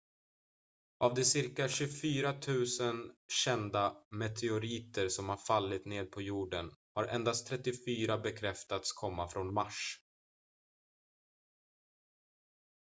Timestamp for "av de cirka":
1.05-1.69